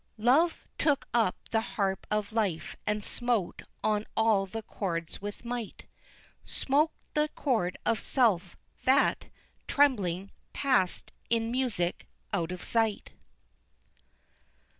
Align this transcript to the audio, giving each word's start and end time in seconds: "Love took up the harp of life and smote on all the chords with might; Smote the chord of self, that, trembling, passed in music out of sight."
"Love 0.17 0.67
took 0.79 1.07
up 1.13 1.35
the 1.51 1.61
harp 1.61 2.07
of 2.09 2.33
life 2.33 2.75
and 2.87 3.05
smote 3.05 3.61
on 3.83 4.03
all 4.17 4.47
the 4.47 4.63
chords 4.63 5.21
with 5.21 5.45
might; 5.45 5.85
Smote 6.43 6.89
the 7.13 7.27
chord 7.35 7.77
of 7.85 7.99
self, 7.99 8.57
that, 8.85 9.29
trembling, 9.67 10.31
passed 10.53 11.11
in 11.29 11.51
music 11.51 12.07
out 12.33 12.51
of 12.51 12.63
sight." 12.63 13.11